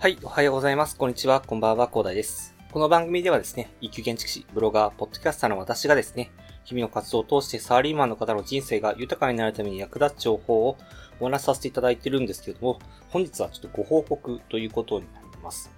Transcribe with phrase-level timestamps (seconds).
[0.00, 0.96] はい、おはようございます。
[0.96, 2.56] こんにちは、こんばんは、広大です。
[2.72, 6.30] この番組ではですね、一級建築士、ブロガー、ポッドキャスターの私がですね、
[6.64, 10.78] 日々の活動を通してサラリーマンの方の人生が豊かになるために役立つ情報を
[11.20, 12.78] お話しさせていただいてるんですけども、
[13.10, 15.70] 本日はちょっとご報告ということになります。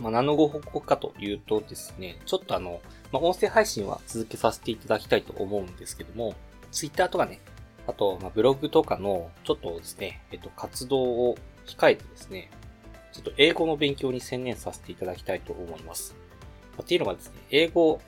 [0.00, 6.34] まあ、何のご報告かというとですね、ちょっとあの、まあ、音声配信は続けさせていただきたいと思うんですけども、
[6.72, 7.40] ツイッターとかね、
[7.86, 12.50] あと、ま、ブログとかの、ちょっとですね、えっと、活動を控えてですね、
[13.12, 16.14] ちょっと英語の勉強に専念させていただきたいと思います。
[16.80, 18.00] っていうのがですね、英語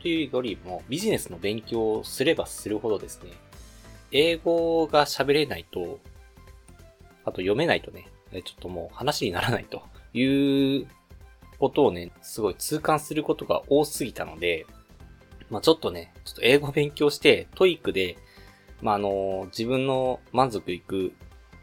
[0.00, 3.30] というよりもビジネスの勉強をすればするほどですね、
[4.12, 6.00] 英語が喋れないと、
[7.24, 9.82] あと読めないとね、ちょっともう話にならないと
[10.14, 10.86] いう
[11.58, 14.66] ことをね、すごい痛感することが多すぎたので、
[15.50, 18.16] まあちょっとね、ちょっと英語勉強して、 TOEICで、
[18.80, 21.12] まああの、自分の満足いく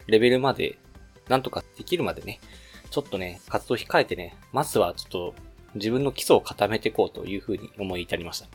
[0.05, 0.77] レベルまで
[1.29, 2.39] なんとかできるまでね、
[2.89, 5.35] ちょっとね、活動控えてね、まずはちょっと
[5.75, 8.47] 自分の基礎を固めていこうというふうに思い至りました。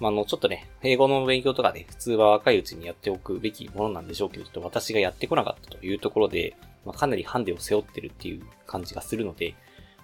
[0.00, 9.54] まあ、あの、ちょっとね、英語の勉強とかね、普通は若いうちにやっておくべきものなんでしょうけど、ちょっと私がやってこなかったというところで、まあ、かなりハンデを背負ってるっていう感じがするので、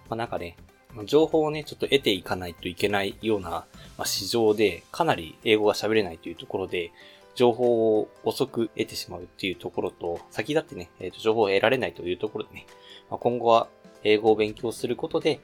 [0.08, 0.56] まあ、なんかね、
[1.04, 3.66] 情報をね、ちょっと得ていかないといけないような、ま
[3.98, 6.92] あ、市場で、かなり英語が喋れないというところで、
[7.36, 12.66] 情報を遅く得てしまうっていうところと、先立ってね、えー、と情報を得られないというところでね、
[13.10, 13.68] まあ、今後は
[14.02, 15.40] 英語を勉強することで、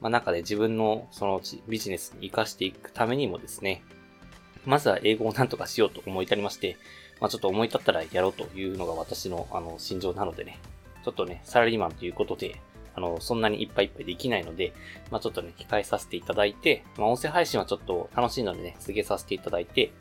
[0.00, 3.82] まあ、中で自分のそのビジネスに活かしていくためにもですね、
[4.64, 6.76] まずは英語をなんとかしようと思い至りまして、
[7.20, 10.60] まあ、ちょっと思い立ったらやろうというのが私のあの心情なのでね、
[11.04, 12.60] ちょっとね、サラリーマンということで、
[12.94, 14.72] あの、そんなにいっぱいいっぱいできないので、
[15.10, 19.92] まあちょっとね、控えさせていただいて、まあ音声配信はちょっと楽しいのでね、続けさせていただいて、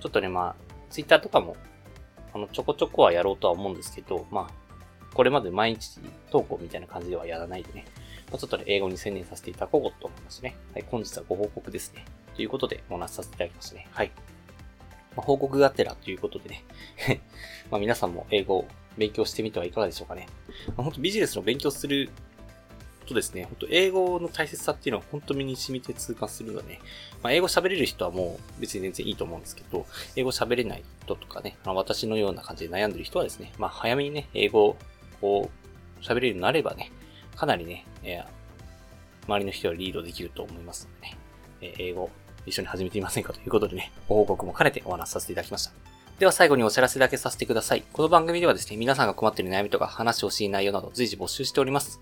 [0.00, 0.63] ちょっとね、まあ、
[0.94, 1.56] ツイッターとかも、
[2.32, 4.74] あの、ちょこちょこはやろうとは思うんですけど、まあ、
[5.12, 5.98] これまで毎日
[6.30, 7.84] 投稿みたいな感じではやらないでね、
[8.30, 10.54] ま、ちょっとね、英語に専念させていただこうと思いますね。
[10.72, 12.04] はい、本日はご報告ですね。
[12.36, 13.88] ということで、お話しさせていただきますね。
[13.90, 14.12] はい。
[15.16, 16.64] まあ、報告がてらということでね
[17.70, 20.28] ま皆さんも英語を勉強してみてはいかがでしょうかね。
[20.68, 22.10] まあ、本当ビジネスの勉強する
[23.04, 26.80] とですね、本当英語の大切さっていうのは本当身に染みて痛感するので、ね、
[27.22, 34.76] まあ、英語喋れる人はもう別に全然いいと思うんですけど、英語喋れない人とかね、まあ、私のような感じで悩んでる人はですね、まあ早めにね、英語
[35.22, 35.50] を
[36.02, 36.90] 喋れるようになればね、
[37.36, 38.24] かなりね、えー、
[39.26, 41.18] 周りの人よりリードできると思いますのでね、
[41.60, 42.10] えー、英語
[42.46, 45.72] 一緒に始めてみませんかということでね、ご報告も兼ねてお話しさせていただきました。
[46.18, 47.82] では最後にお知らせだけさせてください。
[47.92, 52.00] この番組ではですね、皆さんが困っている悩みとか話してほしい内容など随時募集しております。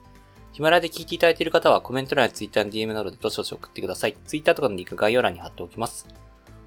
[0.53, 4.17] ヒマラヤで聞いていただいている方はコメント欄や Twitter の DM などでどしどし送ってください。
[4.27, 6.07] Twitter とかのリンク概要欄に貼っておきます。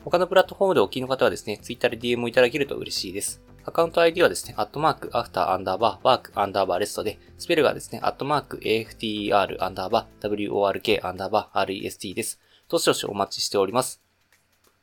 [0.03, 3.44] 他のプラットフォームでお聞きの方はですね、Twitter で DM をいただけると嬉しいです。
[3.63, 12.40] アカウント ID はですね、アットマーク、アフターアンダーバー、ワークアンダーバーレストで、スペルがですね、アットマーク、AFTER アンダーバー、WORK アンダーバー、REST です。
[12.67, 14.02] どしどしお待ちしております。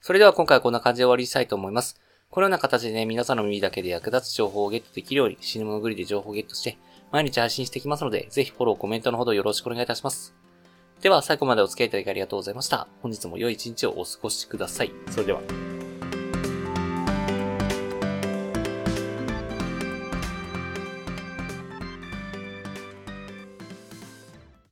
[0.00, 2.00] それでは今回はこんな感じで終わりにしたいと思います。
[2.30, 6.78] このような形でね、皆さんの耳だけで役立つ情報をゲットできるように、死ぬものぐりで情報をゲットして、
[7.12, 10.34] 毎日配信していきますので、ぜひフォロー、コメントのほどよろしくお願いいたします。
[11.02, 12.88] では、最後までお付き合いいただきありがとうございました。
[13.02, 14.92] 本日も良い一日をお過ごしください。
[15.10, 15.61] それでは。